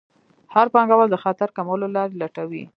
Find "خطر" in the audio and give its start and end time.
1.23-1.49